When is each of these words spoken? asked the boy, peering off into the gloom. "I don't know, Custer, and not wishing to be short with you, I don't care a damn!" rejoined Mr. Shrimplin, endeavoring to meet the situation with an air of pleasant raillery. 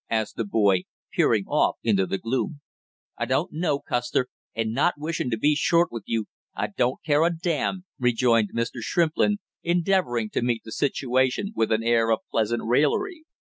asked 0.09 0.35
the 0.35 0.43
boy, 0.43 0.81
peering 1.13 1.45
off 1.45 1.75
into 1.83 2.07
the 2.07 2.17
gloom. 2.17 2.59
"I 3.19 3.25
don't 3.25 3.53
know, 3.53 3.77
Custer, 3.77 4.29
and 4.55 4.73
not 4.73 4.95
wishing 4.97 5.29
to 5.29 5.37
be 5.37 5.53
short 5.53 5.91
with 5.91 6.05
you, 6.07 6.25
I 6.55 6.69
don't 6.75 6.97
care 7.05 7.21
a 7.23 7.29
damn!" 7.29 7.85
rejoined 7.99 8.49
Mr. 8.51 8.79
Shrimplin, 8.81 9.37
endeavoring 9.61 10.31
to 10.31 10.41
meet 10.41 10.63
the 10.65 10.71
situation 10.71 11.53
with 11.55 11.71
an 11.71 11.83
air 11.83 12.09
of 12.09 12.21
pleasant 12.31 12.63
raillery. 12.65 13.25